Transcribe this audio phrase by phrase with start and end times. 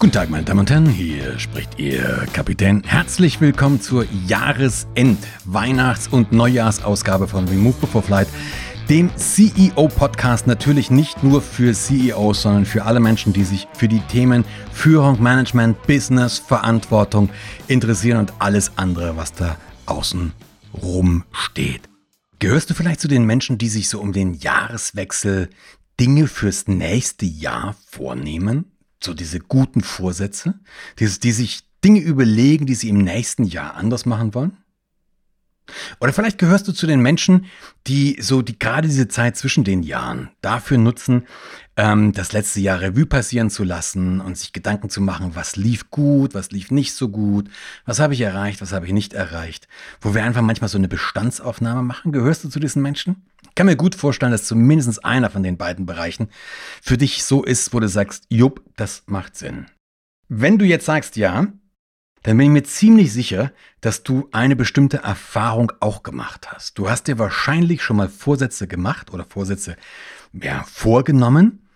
[0.00, 2.82] Guten Tag, meine Damen und Herren, hier spricht Ihr Kapitän.
[2.84, 8.26] Herzlich willkommen zur Jahresend-, Weihnachts- und Neujahrsausgabe von Remove Before Flight,
[8.88, 14.00] dem CEO-Podcast natürlich nicht nur für CEOs, sondern für alle Menschen, die sich für die
[14.00, 17.28] Themen Führung, Management, Business, Verantwortung
[17.68, 20.32] interessieren und alles andere, was da außen
[20.82, 21.90] rum steht.
[22.38, 25.50] Gehörst du vielleicht zu den Menschen, die sich so um den Jahreswechsel
[26.00, 28.64] Dinge fürs nächste Jahr vornehmen?
[29.02, 30.60] So diese guten Vorsätze,
[30.98, 34.56] die, die sich Dinge überlegen, die sie im nächsten Jahr anders machen wollen?
[36.00, 37.46] Oder vielleicht gehörst du zu den Menschen,
[37.86, 41.26] die so die gerade diese Zeit zwischen den Jahren dafür nutzen,
[41.76, 45.90] ähm, das letzte Jahr Revue passieren zu lassen und sich Gedanken zu machen, was lief
[45.90, 47.48] gut, was lief nicht so gut,
[47.84, 49.68] was habe ich erreicht, was habe ich nicht erreicht,
[50.00, 52.12] wo wir einfach manchmal so eine Bestandsaufnahme machen.
[52.12, 53.22] Gehörst du zu diesen Menschen?
[53.54, 56.28] Kann mir gut vorstellen, dass zumindest einer von den beiden Bereichen
[56.82, 59.66] für dich so ist, wo du sagst, jupp, das macht Sinn.
[60.28, 61.48] Wenn du jetzt sagst ja,
[62.22, 66.78] dann bin ich mir ziemlich sicher, dass du eine bestimmte Erfahrung auch gemacht hast.
[66.78, 69.76] Du hast dir wahrscheinlich schon mal Vorsätze gemacht oder Vorsätze
[70.32, 71.66] ja, vorgenommen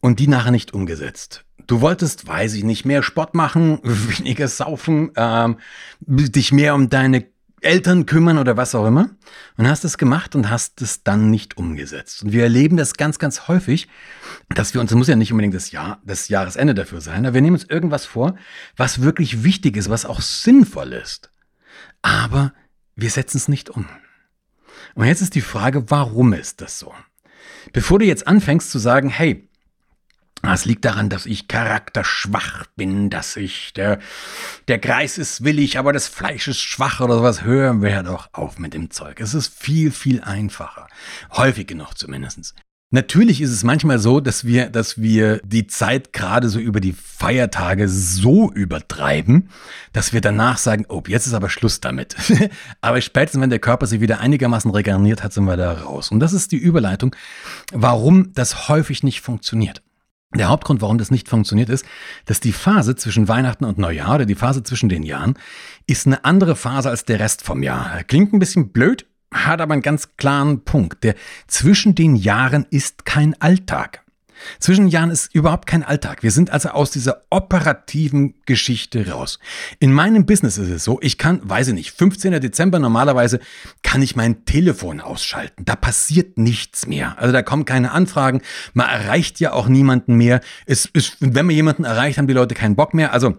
[0.00, 1.44] und die nachher nicht umgesetzt.
[1.66, 5.56] Du wolltest, weiß ich nicht, mehr Sport machen, weniger saufen, ähm,
[6.00, 7.31] dich mehr um deine
[7.64, 9.10] Eltern kümmern oder was auch immer
[9.56, 12.22] und hast es gemacht und hast es dann nicht umgesetzt.
[12.22, 13.88] Und wir erleben das ganz, ganz häufig,
[14.50, 17.34] dass wir uns, das muss ja nicht unbedingt das Jahr, das Jahresende dafür sein, aber
[17.34, 18.36] wir nehmen uns irgendwas vor,
[18.76, 21.32] was wirklich wichtig ist, was auch sinnvoll ist.
[22.02, 22.52] Aber
[22.96, 23.86] wir setzen es nicht um.
[24.94, 26.92] Und jetzt ist die Frage, warum ist das so?
[27.72, 29.48] Bevor du jetzt anfängst zu sagen, hey,
[30.50, 34.00] es liegt daran, dass ich charakterschwach bin, dass ich, der,
[34.66, 37.44] der Kreis ist willig, aber das Fleisch ist schwach oder sowas.
[37.44, 39.20] Hören wir doch auf mit dem Zeug.
[39.20, 40.88] Es ist viel, viel einfacher.
[41.30, 42.54] Häufig genug zumindest.
[42.94, 46.92] Natürlich ist es manchmal so, dass wir, dass wir die Zeit gerade so über die
[46.92, 49.48] Feiertage so übertreiben,
[49.94, 52.16] dass wir danach sagen, oh, jetzt ist aber Schluss damit.
[52.82, 56.10] aber spätestens, wenn der Körper sich wieder einigermaßen regeneriert hat, sind wir da raus.
[56.10, 57.16] Und das ist die Überleitung,
[57.72, 59.82] warum das häufig nicht funktioniert.
[60.34, 61.84] Der Hauptgrund, warum das nicht funktioniert, ist,
[62.24, 65.34] dass die Phase zwischen Weihnachten und Neujahr oder die Phase zwischen den Jahren
[65.86, 68.02] ist eine andere Phase als der Rest vom Jahr.
[68.04, 71.04] Klingt ein bisschen blöd, hat aber einen ganz klaren Punkt.
[71.04, 71.14] Der
[71.46, 74.02] zwischen den Jahren ist kein Alltag.
[74.58, 76.22] Zwischen Jahren ist überhaupt kein Alltag.
[76.22, 79.38] Wir sind also aus dieser operativen Geschichte raus.
[79.78, 82.40] In meinem Business ist es so, ich kann, weiß ich nicht, 15.
[82.40, 83.40] Dezember normalerweise
[83.82, 85.64] kann ich mein Telefon ausschalten.
[85.64, 87.18] Da passiert nichts mehr.
[87.18, 88.42] Also da kommen keine Anfragen.
[88.74, 90.40] Man erreicht ja auch niemanden mehr.
[90.66, 93.12] Es ist, wenn man jemanden erreicht, haben die Leute keinen Bock mehr.
[93.12, 93.36] Also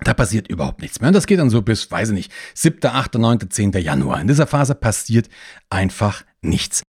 [0.00, 1.08] da passiert überhaupt nichts mehr.
[1.08, 3.72] Und das geht dann so bis, weiß ich nicht, 7., 8., 9., 10.
[3.72, 4.20] Januar.
[4.20, 5.28] In dieser Phase passiert
[5.70, 6.82] einfach nichts.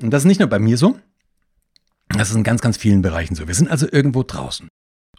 [0.00, 0.98] Und das ist nicht nur bei mir so.
[2.08, 3.48] Das ist in ganz, ganz vielen Bereichen so.
[3.48, 4.68] Wir sind also irgendwo draußen.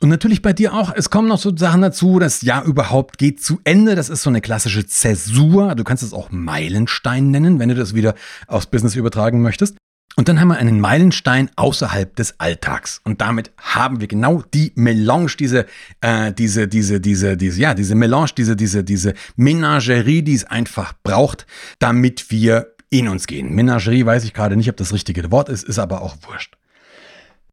[0.02, 0.94] Und natürlich bei dir auch.
[0.96, 2.20] Es kommen noch so Sachen dazu.
[2.20, 3.96] Das Jahr überhaupt geht zu Ende.
[3.96, 5.76] Das ist so eine klassische Zäsur.
[5.76, 8.16] Du kannst es auch Meilenstein nennen, wenn du das wieder
[8.48, 9.78] aufs Business übertragen möchtest.
[10.18, 13.02] Und dann haben wir einen Meilenstein außerhalb des Alltags.
[13.04, 15.66] Und damit haben wir genau die Melange, diese,
[16.00, 20.94] äh, diese, diese, diese, diese, ja, diese Melange, diese, diese, diese Menagerie, die es einfach
[21.04, 21.46] braucht,
[21.80, 23.54] damit wir in uns gehen.
[23.54, 26.56] Menagerie weiß ich gerade nicht, ob das richtige Wort ist, ist aber auch wurscht.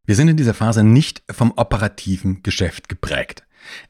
[0.05, 3.45] Wir sind in dieser Phase nicht vom operativen Geschäft geprägt.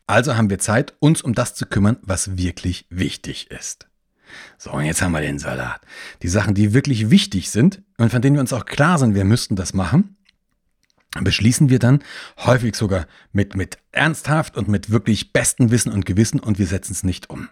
[0.06, 3.88] Also haben wir Zeit, uns um das zu kümmern, was wirklich wichtig ist.
[4.58, 5.80] So, und jetzt haben wir den Salat.
[6.22, 9.24] Die Sachen, die wirklich wichtig sind und von denen wir uns auch klar sind, wir
[9.24, 10.16] müssten das machen,
[11.20, 12.02] beschließen wir dann
[12.38, 16.92] häufig sogar mit, mit ernsthaft und mit wirklich bestem Wissen und Gewissen und wir setzen
[16.92, 17.48] es nicht um.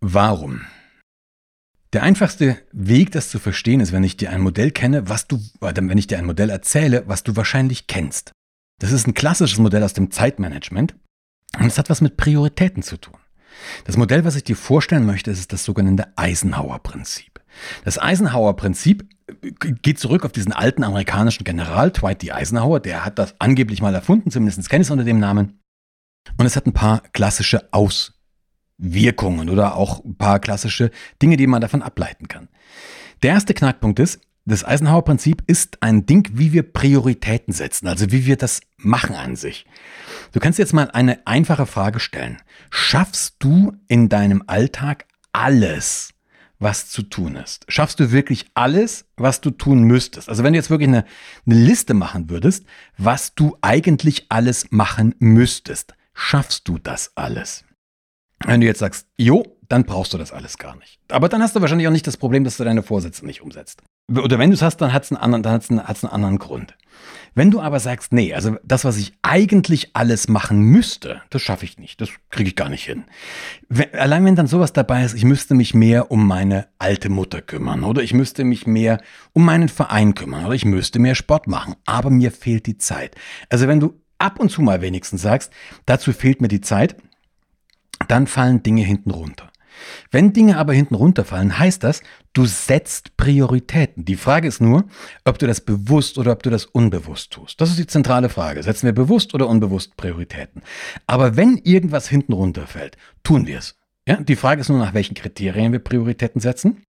[0.00, 0.62] Warum?
[1.94, 5.40] Der einfachste Weg, das zu verstehen, ist, wenn ich dir ein Modell kenne, was du,
[5.60, 8.32] wenn ich dir ein Modell erzähle, was du wahrscheinlich kennst.
[8.78, 10.94] Das ist ein klassisches Modell aus dem Zeitmanagement
[11.58, 13.16] und es hat was mit Prioritäten zu tun.
[13.84, 17.40] Das Modell, was ich dir vorstellen möchte, ist das sogenannte Eisenhower-Prinzip.
[17.84, 19.08] Das Eisenhower-Prinzip
[19.82, 22.32] geht zurück auf diesen alten amerikanischen General Dwight D.
[22.32, 25.58] Eisenhower, der hat das angeblich mal erfunden, zumindest kenne es unter dem Namen.
[26.36, 28.17] Und es hat ein paar klassische Aus
[28.78, 30.90] Wirkungen oder auch ein paar klassische
[31.20, 32.48] Dinge, die man davon ableiten kann.
[33.22, 38.24] Der erste Knackpunkt ist, das Eisenhower-Prinzip ist ein Ding, wie wir Prioritäten setzen, also wie
[38.24, 39.66] wir das machen an sich.
[40.32, 42.38] Du kannst jetzt mal eine einfache Frage stellen.
[42.70, 46.14] Schaffst du in deinem Alltag alles,
[46.58, 47.66] was zu tun ist?
[47.68, 50.30] Schaffst du wirklich alles, was du tun müsstest?
[50.30, 51.04] Also wenn du jetzt wirklich eine,
[51.44, 52.64] eine Liste machen würdest,
[52.96, 57.64] was du eigentlich alles machen müsstest, schaffst du das alles?
[58.44, 60.98] Wenn du jetzt sagst, jo, dann brauchst du das alles gar nicht.
[61.10, 63.82] Aber dann hast du wahrscheinlich auch nicht das Problem, dass du deine Vorsätze nicht umsetzt.
[64.10, 66.74] Oder wenn du es hast, dann hat es einen, anderen, einen, einen anderen Grund.
[67.34, 71.66] Wenn du aber sagst, nee, also das, was ich eigentlich alles machen müsste, das schaffe
[71.66, 73.04] ich nicht, das kriege ich gar nicht hin.
[73.68, 77.42] Wenn, allein wenn dann sowas dabei ist, ich müsste mich mehr um meine alte Mutter
[77.42, 79.00] kümmern oder ich müsste mich mehr
[79.34, 83.14] um meinen Verein kümmern oder ich müsste mehr Sport machen, aber mir fehlt die Zeit.
[83.50, 85.52] Also wenn du ab und zu mal wenigstens sagst,
[85.86, 86.96] dazu fehlt mir die Zeit,
[88.06, 89.50] dann fallen Dinge hinten runter.
[90.10, 92.02] Wenn Dinge aber hinten runterfallen, heißt das,
[92.32, 94.04] du setzt Prioritäten.
[94.04, 94.84] Die Frage ist nur,
[95.24, 97.60] ob du das bewusst oder ob du das unbewusst tust.
[97.60, 98.62] Das ist die zentrale Frage.
[98.62, 100.62] Setzen wir bewusst oder unbewusst Prioritäten?
[101.06, 103.76] Aber wenn irgendwas hinten runterfällt, tun wir es.
[104.06, 106.82] Ja, die Frage ist nur, nach welchen Kriterien wir Prioritäten setzen.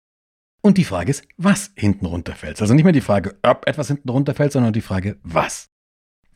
[0.60, 2.60] Und die Frage ist, was hinten runterfällt.
[2.60, 5.69] Also nicht mehr die Frage, ob etwas hinten runterfällt, sondern die Frage, was.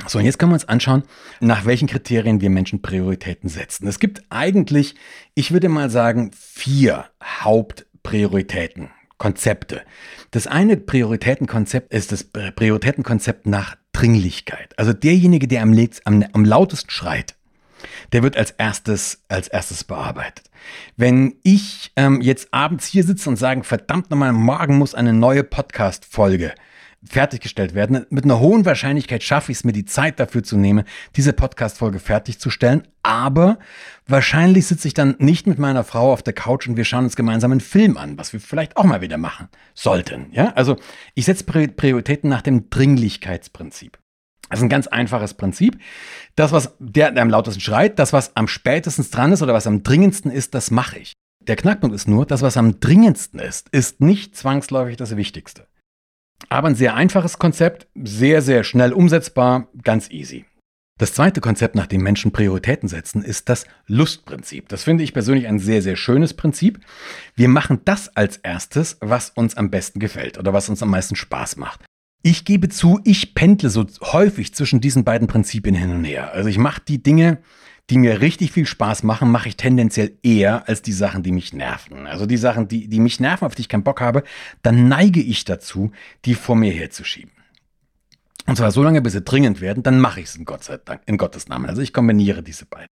[0.06, 1.04] So, und jetzt können wir uns anschauen,
[1.40, 3.86] nach welchen Kriterien wir Menschen Prioritäten setzen.
[3.86, 4.94] Es gibt eigentlich,
[5.34, 9.82] ich würde mal sagen, vier Hauptprioritäten, Konzepte.
[10.30, 14.76] Das eine Prioritätenkonzept ist das Prioritätenkonzept nach Dringlichkeit.
[14.78, 17.36] Also derjenige, der am, am, am lautesten schreit,
[18.12, 20.50] der wird als erstes, als erstes bearbeitet.
[20.96, 25.44] Wenn ich ähm, jetzt abends hier sitze und sage, verdammt nochmal, morgen muss eine neue
[25.44, 26.54] Podcast-Folge
[27.04, 28.06] fertiggestellt werden.
[28.10, 30.84] Mit einer hohen Wahrscheinlichkeit schaffe ich es mir, die Zeit dafür zu nehmen,
[31.16, 32.86] diese Podcast-Folge fertigzustellen.
[33.02, 33.58] Aber
[34.06, 37.16] wahrscheinlich sitze ich dann nicht mit meiner Frau auf der Couch und wir schauen uns
[37.16, 40.26] gemeinsam einen Film an, was wir vielleicht auch mal wieder machen sollten.
[40.32, 40.76] Ja, also
[41.14, 43.98] ich setze Prioritäten nach dem Dringlichkeitsprinzip.
[44.48, 45.78] Das ist ein ganz einfaches Prinzip.
[46.36, 49.66] Das, was der, der am lautesten schreit, das, was am spätesten dran ist oder was
[49.66, 51.14] am dringendsten ist, das mache ich.
[51.40, 55.66] Der Knackpunkt ist nur, das, was am dringendsten ist, ist nicht zwangsläufig das Wichtigste.
[56.48, 60.44] Aber ein sehr einfaches Konzept, sehr, sehr schnell umsetzbar, ganz easy.
[60.98, 64.68] Das zweite Konzept, nach dem Menschen Prioritäten setzen, ist das Lustprinzip.
[64.68, 66.78] Das finde ich persönlich ein sehr, sehr schönes Prinzip.
[67.34, 71.16] Wir machen das als erstes, was uns am besten gefällt oder was uns am meisten
[71.16, 71.80] Spaß macht.
[72.22, 76.32] Ich gebe zu, ich pendle so häufig zwischen diesen beiden Prinzipien hin und her.
[76.32, 77.38] Also ich mache die Dinge,
[77.90, 81.52] die mir richtig viel Spaß machen, mache ich tendenziell eher als die Sachen, die mich
[81.52, 82.06] nerven.
[82.06, 84.22] Also die Sachen, die, die mich nerven, auf die ich keinen Bock habe,
[84.62, 85.90] dann neige ich dazu,
[86.24, 87.32] die vor mir herzuschieben.
[88.46, 90.78] Und zwar so lange, bis sie dringend werden, dann mache ich es in, Gott sei
[90.78, 91.66] Dank, in Gottes Namen.
[91.66, 92.88] Also ich kombiniere diese beiden.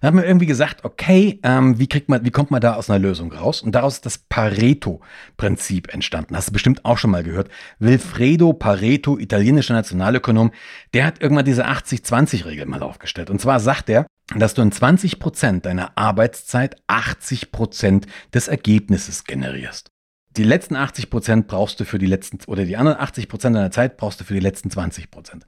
[0.00, 2.88] Dann haben wir irgendwie gesagt, okay, ähm, wie, kriegt man, wie kommt man da aus
[2.88, 3.60] einer Lösung raus?
[3.60, 6.34] Und daraus ist das Pareto-Prinzip entstanden.
[6.34, 7.50] Hast du bestimmt auch schon mal gehört.
[7.78, 10.52] Wilfredo Pareto, italienischer Nationalökonom,
[10.94, 13.28] der hat irgendwann diese 80-20-Regel mal aufgestellt.
[13.28, 19.24] Und zwar sagt er, dass du in 20 Prozent deiner Arbeitszeit 80 Prozent des Ergebnisses
[19.24, 19.90] generierst.
[20.36, 23.72] Die letzten 80 Prozent brauchst du für die letzten, oder die anderen 80 Prozent deiner
[23.72, 25.44] Zeit brauchst du für die letzten 20 Prozent.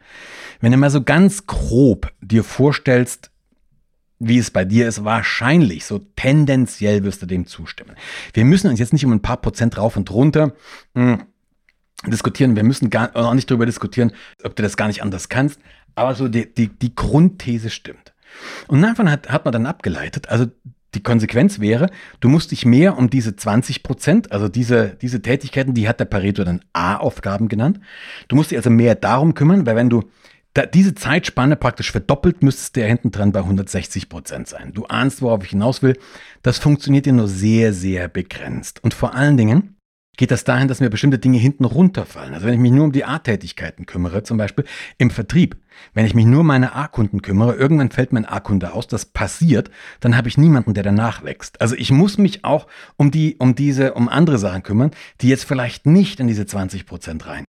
[0.60, 3.30] Wenn du mal so ganz grob dir vorstellst,
[4.18, 7.96] wie es bei dir ist, wahrscheinlich, so tendenziell wirst du dem zustimmen.
[8.34, 10.54] Wir müssen uns jetzt nicht um ein paar Prozent rauf und runter
[10.94, 11.18] mh,
[12.04, 12.56] hm, diskutieren.
[12.56, 14.12] Wir müssen gar auch nicht darüber diskutieren,
[14.42, 15.60] ob du das gar nicht anders kannst.
[15.94, 18.11] Aber so die, die, die Grundthese stimmt.
[18.68, 20.46] Und davon hat, hat man dann abgeleitet, also
[20.94, 21.90] die Konsequenz wäre,
[22.20, 26.04] du musst dich mehr um diese 20 Prozent, also diese, diese Tätigkeiten, die hat der
[26.04, 27.80] Pareto dann A-Aufgaben genannt.
[28.28, 30.04] Du musst dich also mehr darum kümmern, weil wenn du
[30.54, 34.72] da, diese Zeitspanne praktisch verdoppelt, müsstest du ja hinten dran bei 160 Prozent sein.
[34.74, 35.98] Du ahnst, worauf ich hinaus will.
[36.42, 38.84] Das funktioniert dir nur sehr, sehr begrenzt.
[38.84, 39.76] Und vor allen Dingen,
[40.16, 42.34] geht das dahin, dass mir bestimmte Dinge hinten runterfallen.
[42.34, 44.64] Also wenn ich mich nur um die A-Tätigkeiten kümmere, zum Beispiel
[44.98, 45.56] im Vertrieb,
[45.94, 49.70] wenn ich mich nur um meine A-Kunden kümmere, irgendwann fällt mein A-Kunde aus, das passiert,
[50.00, 51.60] dann habe ich niemanden, der danach wächst.
[51.60, 54.90] Also ich muss mich auch um die, um diese, um andere Sachen kümmern,
[55.22, 57.44] die jetzt vielleicht nicht in diese 20 Prozent rein.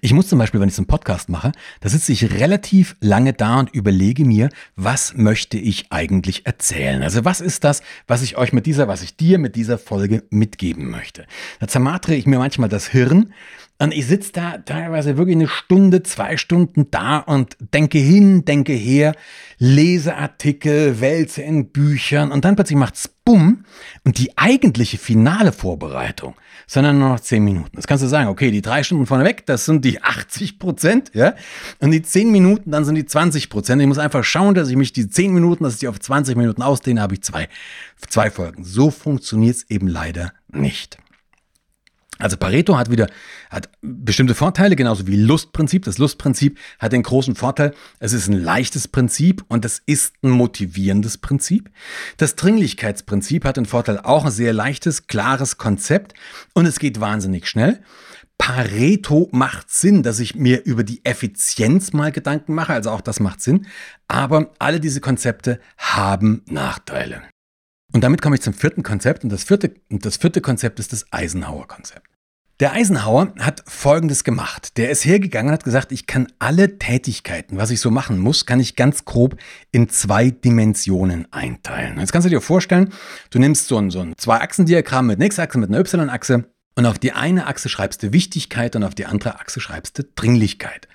[0.00, 3.32] Ich muss zum Beispiel, wenn ich so einen Podcast mache, da sitze ich relativ lange
[3.32, 7.02] da und überlege mir, was möchte ich eigentlich erzählen?
[7.02, 10.22] Also was ist das, was ich euch mit dieser, was ich dir mit dieser Folge
[10.30, 11.26] mitgeben möchte?
[11.58, 13.32] Da zermatre ich mir manchmal das Hirn
[13.80, 18.74] und ich sitze da teilweise wirklich eine Stunde, zwei Stunden da und denke hin, denke
[18.74, 19.14] her,
[19.58, 23.64] lese Artikel, wälze in Büchern und dann plötzlich macht's bumm
[24.04, 26.34] und die eigentliche finale Vorbereitung,
[26.66, 27.70] sondern nur noch zehn Minuten.
[27.74, 31.34] Das kannst du sagen, okay, die drei Stunden vorneweg, das sind die 80 Prozent, ja,
[31.78, 33.80] und die zehn Minuten, dann sind die 20 Prozent.
[33.80, 36.36] Ich muss einfach schauen, dass ich mich die zehn Minuten, dass ich die auf 20
[36.36, 37.48] Minuten ausdehne, habe ich zwei,
[37.96, 38.62] zwei Folgen.
[38.62, 40.98] So funktioniert's eben leider nicht.
[42.20, 43.08] Also Pareto hat wieder
[43.48, 45.84] hat bestimmte Vorteile, genauso wie Lustprinzip.
[45.84, 50.30] Das Lustprinzip hat den großen Vorteil, es ist ein leichtes Prinzip und es ist ein
[50.30, 51.70] motivierendes Prinzip.
[52.18, 56.14] Das Dringlichkeitsprinzip hat den Vorteil, auch ein sehr leichtes, klares Konzept
[56.54, 57.80] und es geht wahnsinnig schnell.
[58.38, 63.20] Pareto macht Sinn, dass ich mir über die Effizienz mal Gedanken mache, also auch das
[63.20, 63.66] macht Sinn.
[64.08, 67.22] Aber alle diese Konzepte haben Nachteile.
[67.92, 69.24] Und damit komme ich zum vierten Konzept.
[69.24, 72.06] Und das vierte, das vierte Konzept ist das Eisenhower-Konzept.
[72.60, 74.76] Der Eisenhower hat Folgendes gemacht.
[74.76, 78.44] Der ist hergegangen und hat gesagt, ich kann alle Tätigkeiten, was ich so machen muss,
[78.44, 79.36] kann ich ganz grob
[79.72, 81.98] in zwei Dimensionen einteilen.
[81.98, 82.92] Jetzt kannst du dir vorstellen,
[83.30, 86.44] du nimmst so ein, so ein Zwei-Achsen-Diagramm mit einer X-Achse, mit einer Y-Achse
[86.74, 90.04] und auf die eine Achse schreibst du Wichtigkeit und auf die andere Achse schreibst du
[90.04, 90.86] Dringlichkeit.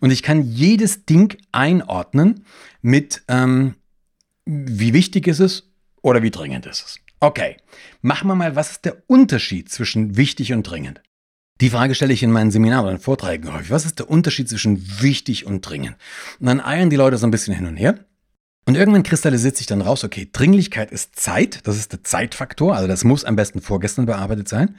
[0.00, 2.44] Und ich kann jedes Ding einordnen
[2.80, 3.76] mit, ähm,
[4.44, 5.71] wie wichtig ist es
[6.02, 7.00] oder wie dringend ist es.
[7.20, 7.56] Okay,
[8.00, 11.02] machen wir mal, was ist der Unterschied zwischen wichtig und dringend?
[11.60, 13.70] Die Frage stelle ich in meinen Seminaren oder Vorträgen häufig.
[13.70, 15.96] Was ist der Unterschied zwischen wichtig und dringend?
[16.40, 18.04] Und dann eiern die Leute so ein bisschen hin und her.
[18.66, 22.88] Und irgendwann kristallisiert sich dann raus, okay, Dringlichkeit ist Zeit, das ist der Zeitfaktor, also
[22.88, 24.76] das muss am besten vorgestern bearbeitet sein.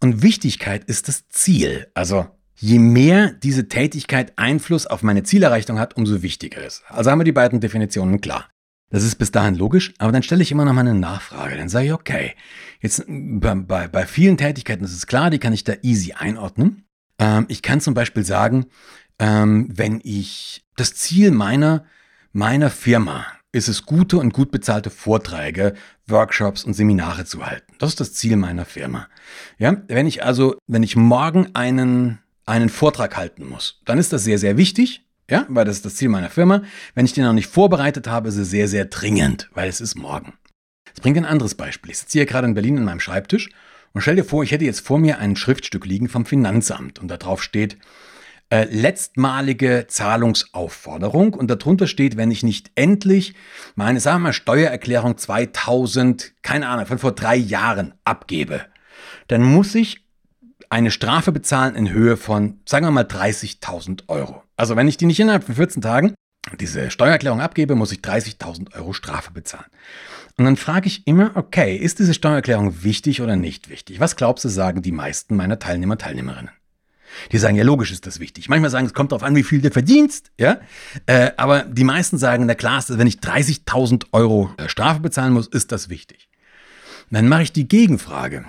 [0.00, 1.88] Und Wichtigkeit ist das Ziel.
[1.94, 6.82] Also je mehr diese Tätigkeit Einfluss auf meine Zielerreichung hat, umso wichtiger ist.
[6.88, 8.51] Also haben wir die beiden Definitionen klar.
[8.92, 11.56] Das ist bis dahin logisch, aber dann stelle ich immer noch mal eine Nachfrage.
[11.56, 12.34] Dann sage ich, okay,
[12.80, 16.84] jetzt bei, bei, bei vielen Tätigkeiten ist es klar, die kann ich da easy einordnen.
[17.18, 18.66] Ähm, ich kann zum Beispiel sagen,
[19.18, 21.86] ähm, wenn ich das Ziel meiner,
[22.32, 25.74] meiner Firma ist es, gute und gut bezahlte Vorträge,
[26.06, 27.72] Workshops und Seminare zu halten.
[27.78, 29.08] Das ist das Ziel meiner Firma.
[29.58, 34.24] Ja, wenn ich also, wenn ich morgen einen, einen Vortrag halten muss, dann ist das
[34.24, 35.06] sehr, sehr wichtig.
[35.30, 36.62] Ja, weil das ist das Ziel meiner Firma.
[36.94, 39.94] Wenn ich den noch nicht vorbereitet habe, ist es sehr, sehr dringend, weil es ist
[39.94, 40.34] morgen.
[40.92, 41.90] Das bringt ein anderes Beispiel.
[41.90, 43.48] Ich sitze hier gerade in Berlin an meinem Schreibtisch
[43.92, 47.08] und stell dir vor, ich hätte jetzt vor mir ein Schriftstück liegen vom Finanzamt und
[47.08, 47.78] da drauf steht,
[48.50, 53.34] äh, letztmalige Zahlungsaufforderung und darunter steht, wenn ich nicht endlich
[53.76, 58.66] meine, sagen wir mal, Steuererklärung 2000, keine Ahnung, von vor drei Jahren abgebe,
[59.28, 60.04] dann muss ich
[60.68, 64.42] eine Strafe bezahlen in Höhe von, sagen wir mal, 30.000 Euro.
[64.62, 66.14] Also wenn ich die nicht innerhalb von 14 Tagen
[66.60, 69.66] diese Steuererklärung abgebe, muss ich 30.000 Euro Strafe bezahlen.
[70.38, 73.98] Und dann frage ich immer, okay, ist diese Steuererklärung wichtig oder nicht wichtig?
[73.98, 76.52] Was glaubst du, sagen die meisten meiner Teilnehmer, Teilnehmerinnen?
[77.32, 78.48] Die sagen, ja, logisch ist das wichtig.
[78.48, 80.60] Manchmal sagen, es kommt darauf an, wie viel du verdienst, ja.
[81.06, 85.48] Äh, aber die meisten sagen, na klar, wenn ich 30.000 Euro äh, Strafe bezahlen muss,
[85.48, 86.28] ist das wichtig.
[87.10, 88.44] dann mache ich die Gegenfrage.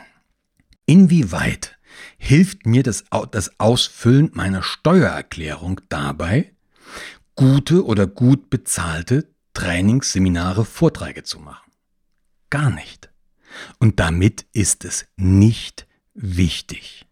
[0.85, 1.75] Inwieweit
[2.17, 6.53] hilft mir das, das Ausfüllen meiner Steuererklärung dabei,
[7.35, 11.71] gute oder gut bezahlte Trainings, Seminare, Vorträge zu machen?
[12.49, 13.09] Gar nicht.
[13.79, 17.05] Und damit ist es nicht wichtig.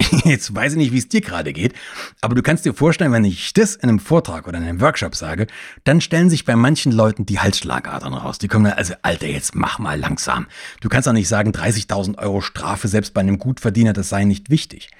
[0.24, 1.74] Jetzt weiß ich nicht, wie es dir gerade geht,
[2.20, 5.14] aber du kannst dir vorstellen, wenn ich das in einem Vortrag oder in einem Workshop
[5.14, 5.46] sage,
[5.84, 8.38] dann stellen sich bei manchen Leuten die Halsschlagadern raus.
[8.38, 10.46] Die kommen dann, also Alter, jetzt mach mal langsam.
[10.80, 14.50] Du kannst auch nicht sagen, 30.000 Euro Strafe selbst bei einem Gutverdiener, das sei nicht
[14.50, 14.90] wichtig.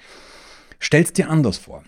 [0.79, 1.83] Stell's dir anders vor.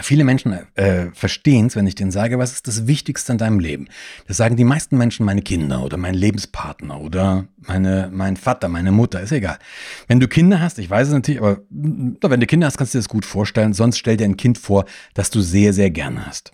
[0.00, 3.60] Viele Menschen äh, verstehen es, wenn ich denen sage, was ist das Wichtigste in deinem
[3.60, 3.86] Leben.
[4.26, 8.90] Das sagen die meisten Menschen meine Kinder oder mein Lebenspartner oder meine, mein Vater, meine
[8.90, 9.56] Mutter, ist egal.
[10.08, 12.98] Wenn du Kinder hast, ich weiß es natürlich, aber wenn du Kinder hast, kannst du
[12.98, 13.72] dir das gut vorstellen.
[13.72, 14.84] Sonst stell dir ein Kind vor,
[15.14, 16.50] das du sehr, sehr gerne hast.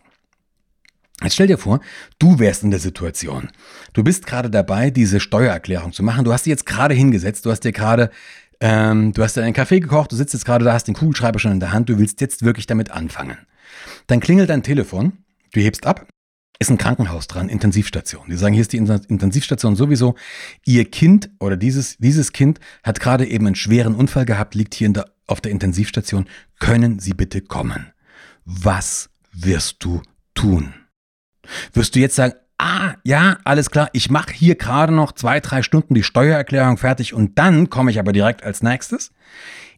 [1.22, 1.80] Jetzt stell dir vor,
[2.18, 3.50] du wärst in der Situation.
[3.92, 6.24] Du bist gerade dabei, diese Steuererklärung zu machen.
[6.24, 8.10] Du hast dich jetzt gerade hingesetzt, du hast dir gerade
[8.60, 11.38] ähm, du hast dir einen Kaffee gekocht, du sitzt jetzt gerade da, hast den Kugelschreiber
[11.38, 13.38] schon in der Hand, du willst jetzt wirklich damit anfangen.
[14.06, 15.12] Dann klingelt dein Telefon,
[15.52, 16.06] du hebst ab,
[16.60, 18.26] ist ein Krankenhaus dran, Intensivstation.
[18.28, 20.14] Die sagen, hier ist die Intensivstation sowieso.
[20.66, 24.90] Ihr Kind oder dieses, dieses Kind hat gerade eben einen schweren Unfall gehabt, liegt hier
[24.90, 26.26] der, auf der Intensivstation.
[26.58, 27.92] Können Sie bitte kommen?
[28.44, 30.02] Was wirst du
[30.34, 30.74] tun?
[31.72, 35.62] Wirst du jetzt sagen, ah, ja, alles klar, ich mache hier gerade noch zwei, drei
[35.62, 39.12] Stunden die Steuererklärung fertig und dann komme ich aber direkt als nächstes?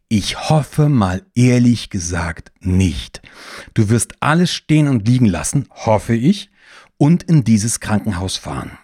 [0.09, 3.23] Ich hoffe mal ehrlich gesagt nicht.
[3.73, 6.51] Du wirst alles stehen und liegen lassen, hoffe ich,
[6.99, 8.79] und in dieses Krankenhaus fahren.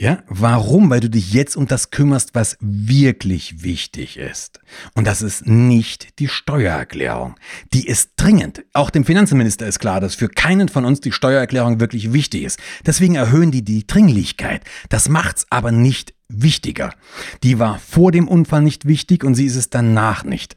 [0.00, 0.90] Ja, warum?
[0.90, 4.60] Weil du dich jetzt um das kümmerst, was wirklich wichtig ist.
[4.94, 7.34] Und das ist nicht die Steuererklärung.
[7.72, 8.64] Die ist dringend.
[8.74, 12.60] Auch dem Finanzminister ist klar, dass für keinen von uns die Steuererklärung wirklich wichtig ist.
[12.86, 14.62] Deswegen erhöhen die die Dringlichkeit.
[14.88, 16.94] Das macht's aber nicht wichtiger.
[17.42, 20.56] Die war vor dem Unfall nicht wichtig und sie ist es danach nicht.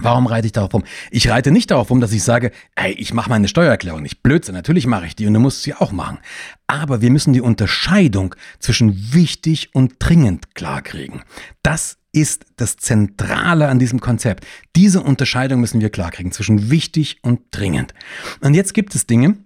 [0.00, 0.84] Warum reite ich darauf rum?
[1.10, 4.22] Ich reite nicht darauf rum, dass ich sage, ey, ich mache meine Steuererklärung nicht.
[4.22, 6.18] Blödsinn, natürlich mache ich die und du musst sie auch machen.
[6.66, 11.22] Aber wir müssen die Unterscheidung zwischen wichtig und dringend klarkriegen.
[11.62, 14.46] Das ist das Zentrale an diesem Konzept.
[14.76, 17.94] Diese Unterscheidung müssen wir klarkriegen zwischen wichtig und dringend.
[18.40, 19.36] Und jetzt gibt es Dinge,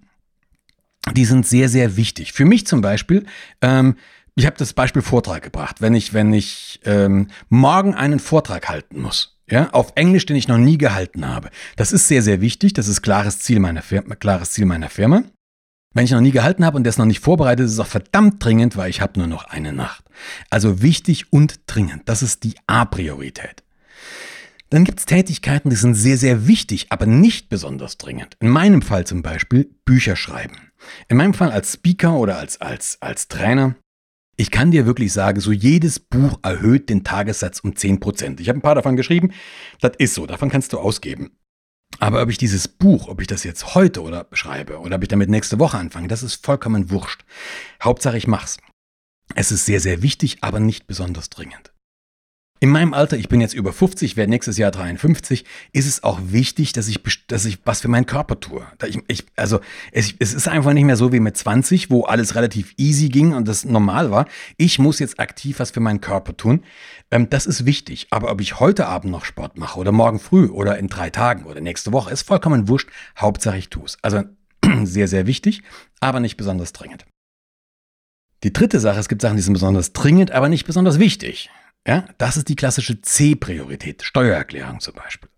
[1.13, 2.33] die sind sehr, sehr wichtig.
[2.33, 3.25] Für mich zum Beispiel,
[3.61, 3.95] ähm,
[4.35, 5.81] ich habe das Beispiel Vortrag gebracht.
[5.81, 10.47] Wenn ich, wenn ich ähm, morgen einen Vortrag halten muss, ja, auf Englisch, den ich
[10.47, 11.49] noch nie gehalten habe.
[11.75, 12.73] Das ist sehr, sehr wichtig.
[12.73, 15.23] Das ist klares Ziel meiner Firma, klares Ziel meiner Firma.
[15.93, 18.43] Wenn ich noch nie gehalten habe und das noch nicht vorbereitet, ist es auch verdammt
[18.43, 20.05] dringend, weil ich habe nur noch eine Nacht.
[20.49, 22.03] Also wichtig und dringend.
[22.05, 23.63] Das ist die A-Priorität.
[24.69, 28.35] Dann gibt es Tätigkeiten, die sind sehr, sehr wichtig, aber nicht besonders dringend.
[28.41, 30.71] In meinem Fall zum Beispiel Bücher schreiben.
[31.07, 33.75] In meinem Fall als Speaker oder als, als, als Trainer.
[34.39, 38.39] Ich kann dir wirklich sagen, so jedes Buch erhöht den Tagessatz um 10%.
[38.39, 39.33] Ich habe ein paar davon geschrieben.
[39.81, 41.31] Das ist so, davon kannst du ausgeben.
[41.99, 45.09] Aber ob ich dieses Buch, ob ich das jetzt heute oder schreibe oder ob ich
[45.09, 47.25] damit nächste Woche anfange, das ist vollkommen wurscht.
[47.81, 48.59] Hauptsache ich mach's.
[49.33, 51.73] Es ist sehr, sehr wichtig, aber nicht besonders dringend.
[52.59, 56.19] In meinem Alter, ich bin jetzt über 50, werde nächstes Jahr 53, ist es auch
[56.23, 58.65] wichtig, dass ich, dass ich was für meinen Körper tue.
[58.87, 59.59] Ich, ich, also
[59.91, 63.33] es, es ist einfach nicht mehr so wie mit 20, wo alles relativ easy ging
[63.33, 64.25] und das normal war.
[64.57, 66.63] Ich muss jetzt aktiv was für meinen Körper tun.
[67.11, 68.07] Ähm, das ist wichtig.
[68.09, 71.45] Aber ob ich heute Abend noch Sport mache oder morgen früh oder in drei Tagen
[71.45, 72.89] oder nächste Woche, ist vollkommen wurscht.
[73.17, 73.97] Hauptsache ich tue es.
[74.01, 74.23] Also
[74.83, 75.61] sehr, sehr wichtig,
[75.99, 77.05] aber nicht besonders dringend.
[78.43, 81.49] Die dritte Sache, es gibt Sachen, die sind besonders dringend, aber nicht besonders wichtig.
[81.87, 85.29] Ja, das ist die klassische C-Priorität, Steuererklärung zum Beispiel.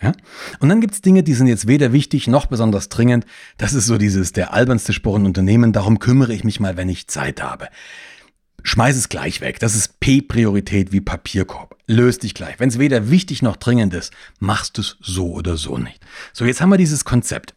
[0.00, 0.12] Ja?
[0.58, 3.26] Und dann gibt es Dinge, die sind jetzt weder wichtig noch besonders dringend.
[3.58, 6.88] Das ist so dieses der albernste Spruch in Unternehmen, darum kümmere ich mich mal, wenn
[6.88, 7.68] ich Zeit habe.
[8.62, 9.58] Schmeiß es gleich weg.
[9.58, 11.76] Das ist P-Priorität wie Papierkorb.
[11.86, 12.58] Löst dich gleich.
[12.58, 16.00] Wenn es weder wichtig noch dringend ist, machst du es so oder so nicht.
[16.32, 17.54] So, jetzt haben wir dieses Konzept.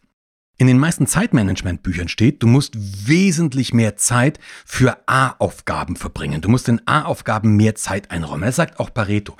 [0.56, 2.74] In den meisten Zeitmanagement-Büchern steht, du musst
[3.08, 6.42] wesentlich mehr Zeit für A-Aufgaben verbringen.
[6.42, 8.44] Du musst in A-Aufgaben mehr Zeit einräumen.
[8.44, 9.36] Das sagt auch Pareto.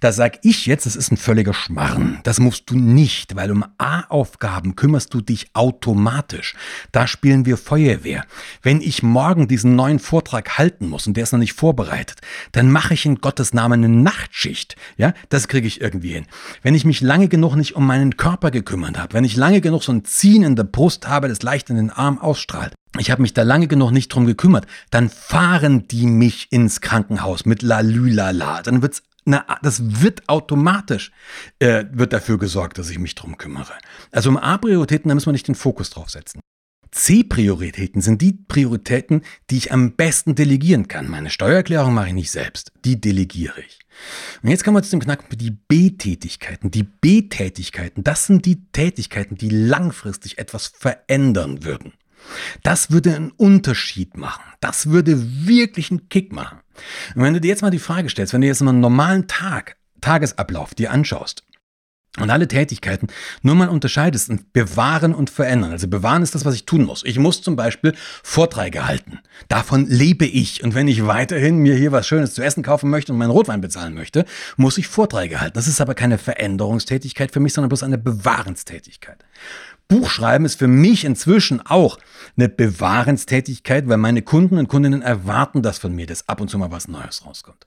[0.00, 2.18] Da sag ich jetzt, das ist ein völliger Schmarren.
[2.24, 6.56] Das musst du nicht, weil um A-Aufgaben kümmerst du dich automatisch.
[6.90, 8.24] Da spielen wir Feuerwehr.
[8.60, 12.72] Wenn ich morgen diesen neuen Vortrag halten muss und der ist noch nicht vorbereitet, dann
[12.72, 14.74] mache ich in Gottes Namen eine Nachtschicht.
[14.96, 16.26] Ja, das kriege ich irgendwie hin.
[16.62, 19.84] Wenn ich mich lange genug nicht um meinen Körper gekümmert habe, wenn ich lange genug
[19.84, 22.74] so ein Ziehen der Brust habe, das leicht in den Arm ausstrahlt.
[22.98, 24.66] Ich habe mich da lange genug nicht drum gekümmert.
[24.90, 28.62] Dann fahren die mich ins Krankenhaus mit Lalülala.
[28.62, 31.10] Dann wird's na, das wird automatisch,
[31.58, 33.72] äh, wird dafür gesorgt, dass ich mich drum kümmere.
[34.12, 36.40] Also um A-Prioritäten, da müssen wir nicht den Fokus drauf setzen.
[36.96, 41.08] C-Prioritäten sind die Prioritäten, die ich am besten delegieren kann.
[41.10, 43.80] Meine Steuererklärung mache ich nicht selbst, die delegiere ich.
[44.42, 46.70] Und jetzt kommen wir zu dem Knackpunkt, die B-Tätigkeiten.
[46.70, 51.92] Die B-Tätigkeiten, das sind die Tätigkeiten, die langfristig etwas verändern würden.
[52.62, 54.44] Das würde einen Unterschied machen.
[54.60, 56.60] Das würde wirklich einen Kick machen.
[57.14, 59.28] Und wenn du dir jetzt mal die Frage stellst, wenn du jetzt mal einen normalen
[59.28, 61.44] Tag, Tagesablauf dir anschaust,
[62.20, 63.08] und alle Tätigkeiten
[63.42, 65.72] nur mal unterscheidest und bewahren und verändern.
[65.72, 67.02] Also bewahren ist das, was ich tun muss.
[67.04, 69.20] Ich muss zum Beispiel Vorträge halten.
[69.48, 70.62] Davon lebe ich.
[70.64, 73.60] Und wenn ich weiterhin mir hier was Schönes zu essen kaufen möchte und meinen Rotwein
[73.60, 74.24] bezahlen möchte,
[74.56, 75.54] muss ich Vorträge halten.
[75.54, 79.24] Das ist aber keine Veränderungstätigkeit für mich, sondern bloß eine Bewahrenstätigkeit.
[79.88, 81.98] Buchschreiben ist für mich inzwischen auch
[82.36, 86.58] eine Bewahrenstätigkeit, weil meine Kunden und Kundinnen erwarten das von mir, dass ab und zu
[86.58, 87.66] mal was Neues rauskommt.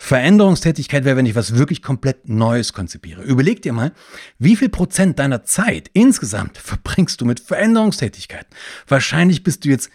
[0.00, 3.22] Veränderungstätigkeit wäre, wenn ich was wirklich komplett Neues konzipiere.
[3.22, 3.92] Überleg dir mal,
[4.38, 8.50] wie viel Prozent deiner Zeit insgesamt verbringst du mit Veränderungstätigkeiten?
[8.88, 9.90] Wahrscheinlich bist du jetzt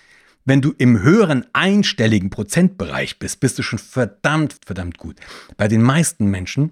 [0.45, 5.17] wenn du im höheren einstelligen Prozentbereich bist, bist du schon verdammt, verdammt gut.
[5.57, 6.71] Bei den meisten Menschen,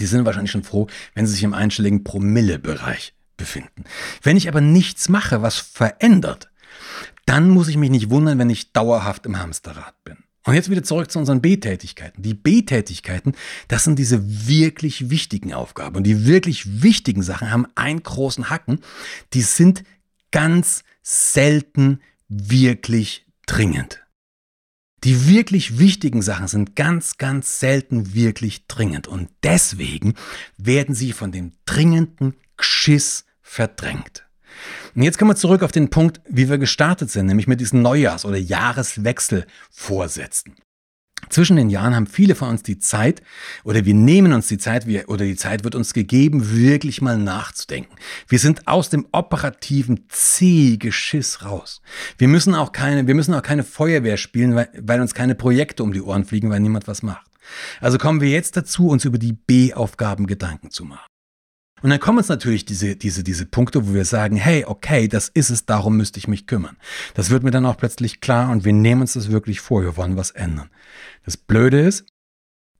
[0.00, 3.84] die sind wahrscheinlich schon froh, wenn sie sich im einstelligen Promillebereich befinden.
[4.22, 6.50] Wenn ich aber nichts mache, was verändert,
[7.26, 10.16] dann muss ich mich nicht wundern, wenn ich dauerhaft im Hamsterrad bin.
[10.46, 12.22] Und jetzt wieder zurück zu unseren B-Tätigkeiten.
[12.22, 13.32] Die B-Tätigkeiten,
[13.68, 15.96] das sind diese wirklich wichtigen Aufgaben.
[15.96, 18.80] Und die wirklich wichtigen Sachen haben einen großen Hacken.
[19.32, 19.84] Die sind
[20.30, 24.03] ganz selten wirklich dringend.
[25.04, 29.06] Die wirklich wichtigen Sachen sind ganz, ganz selten wirklich dringend.
[29.06, 30.14] Und deswegen
[30.56, 34.26] werden sie von dem dringenden Geschiss verdrängt.
[34.94, 37.82] Und jetzt kommen wir zurück auf den Punkt, wie wir gestartet sind, nämlich mit diesen
[37.82, 40.54] Neujahrs- oder Jahreswechselvorsätzen.
[41.28, 43.22] Zwischen den Jahren haben viele von uns die Zeit
[43.64, 47.18] oder wir nehmen uns die Zeit wir, oder die Zeit wird uns gegeben, wirklich mal
[47.18, 47.94] nachzudenken.
[48.28, 51.80] Wir sind aus dem operativen C-Geschiss raus.
[52.18, 55.82] Wir müssen auch keine, wir müssen auch keine Feuerwehr spielen, weil, weil uns keine Projekte
[55.82, 57.26] um die Ohren fliegen, weil niemand was macht.
[57.80, 61.13] Also kommen wir jetzt dazu, uns über die B-Aufgaben Gedanken zu machen.
[61.84, 65.28] Und dann kommen uns natürlich diese, diese, diese Punkte, wo wir sagen, hey, okay, das
[65.28, 66.78] ist es, darum müsste ich mich kümmern.
[67.12, 69.98] Das wird mir dann auch plötzlich klar und wir nehmen uns das wirklich vor, wir
[69.98, 70.70] wollen was ändern.
[71.26, 72.06] Das Blöde ist,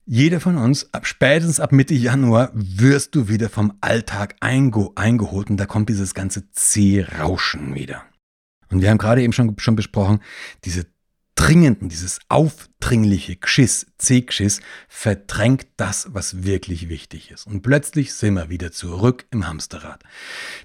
[0.07, 5.51] jeder von uns, ab spätestens ab Mitte Januar, wirst du wieder vom Alltag einge eingeholt
[5.51, 8.01] und da kommt dieses ganze C-Rauschen wieder.
[8.71, 10.19] Und wir haben gerade eben schon, schon besprochen,
[10.63, 10.87] diese
[11.35, 17.45] Dringenden, dieses aufdringliche Geschiss, C-Geschiss, verdrängt das, was wirklich wichtig ist.
[17.45, 20.01] Und plötzlich sind wir wieder zurück im Hamsterrad.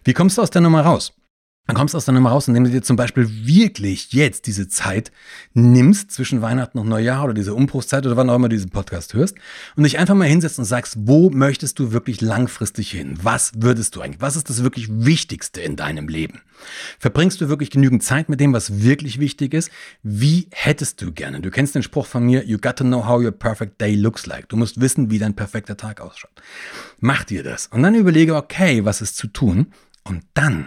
[0.04, 1.12] Wie kommst du aus der Nummer raus?
[1.70, 4.66] Dann kommst du aus der Nummer raus, indem du dir zum Beispiel wirklich jetzt diese
[4.66, 5.12] Zeit
[5.54, 9.14] nimmst zwischen Weihnachten und Neujahr oder diese Umbruchszeit oder wann auch immer du diesen Podcast
[9.14, 9.36] hörst
[9.76, 13.16] und dich einfach mal hinsetzt und sagst, wo möchtest du wirklich langfristig hin?
[13.22, 14.20] Was würdest du eigentlich?
[14.20, 16.40] Was ist das wirklich Wichtigste in deinem Leben?
[16.98, 19.70] Verbringst du wirklich genügend Zeit mit dem, was wirklich wichtig ist?
[20.02, 21.40] Wie hättest du gerne?
[21.40, 24.26] Du kennst den Spruch von mir, you got to know how your perfect day looks
[24.26, 24.48] like.
[24.48, 26.32] Du musst wissen, wie dein perfekter Tag ausschaut.
[26.98, 29.68] Mach dir das und dann überlege, okay, was ist zu tun?
[30.02, 30.66] Und dann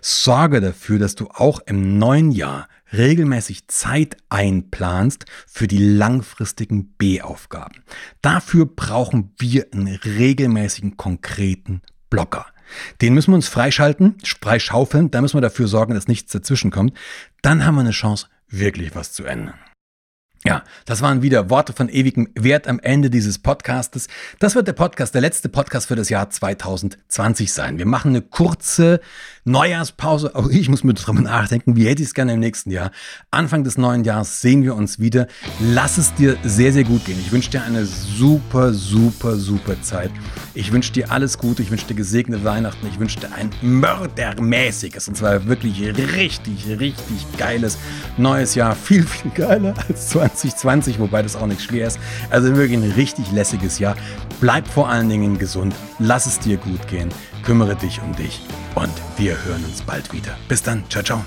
[0.00, 7.84] Sorge dafür, dass du auch im neuen Jahr regelmäßig Zeit einplanst für die langfristigen B-Aufgaben.
[8.22, 12.46] Dafür brauchen wir einen regelmäßigen, konkreten Blocker.
[13.00, 16.96] Den müssen wir uns freischalten, freischaufeln, da müssen wir dafür sorgen, dass nichts dazwischen kommt.
[17.42, 19.58] Dann haben wir eine Chance, wirklich was zu ändern.
[20.42, 24.08] Ja, das waren wieder Worte von ewigem Wert am Ende dieses Podcastes.
[24.38, 27.76] Das wird der Podcast, der letzte Podcast für das Jahr 2020 sein.
[27.76, 29.00] Wir machen eine kurze
[29.50, 30.34] Neujahrspause.
[30.34, 32.90] Auch ich muss mir darüber nachdenken, wie hätte ich es gerne im nächsten Jahr.
[33.30, 35.26] Anfang des neuen Jahres sehen wir uns wieder.
[35.60, 37.18] Lass es dir sehr, sehr gut gehen.
[37.20, 40.10] Ich wünsche dir eine super, super, super Zeit.
[40.54, 41.62] Ich wünsche dir alles Gute.
[41.62, 42.86] Ich wünsche dir gesegnete Weihnachten.
[42.86, 47.78] Ich wünsche dir ein mördermäßiges und zwar wirklich richtig, richtig geiles
[48.16, 48.74] neues Jahr.
[48.74, 51.98] Viel, viel geiler als 2020, wobei das auch nicht schwer ist.
[52.30, 53.96] Also wirklich ein richtig lässiges Jahr.
[54.40, 55.74] Bleib vor allen Dingen gesund.
[55.98, 57.10] Lass es dir gut gehen.
[57.42, 58.40] Kümmere dich um dich
[58.74, 60.36] und wir hören uns bald wieder.
[60.48, 60.84] Bis dann.
[60.88, 61.24] Ciao, ciao.